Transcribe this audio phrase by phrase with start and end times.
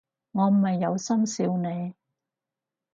[0.31, 1.93] 我唔係有心笑你